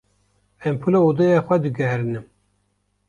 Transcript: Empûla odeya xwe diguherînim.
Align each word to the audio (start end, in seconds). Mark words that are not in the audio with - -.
Empûla 0.67 0.99
odeya 1.07 1.39
xwe 1.45 1.55
diguherînim. 1.63 2.25